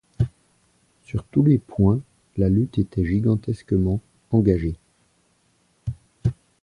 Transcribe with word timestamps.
Sur 1.03 1.23
tous 1.25 1.43
les 1.43 1.59
points 1.59 1.99
la 2.35 2.49
lutte 2.49 2.79
était 2.79 3.05
gigantesquement 3.05 4.01
engagée. 4.31 4.73